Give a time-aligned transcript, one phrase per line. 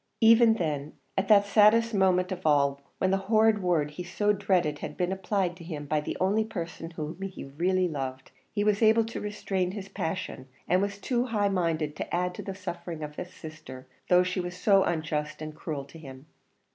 [0.21, 4.79] Even then, at that saddest moment of all, when the horrid word he so dreaded,
[4.79, 8.81] had been applied to him by the only person whom he really loved, he was
[8.81, 13.03] able to restrain his passion, and was too high minded to add to the suffering
[13.03, 16.25] of his sister, though she was so unjust and cruel to him.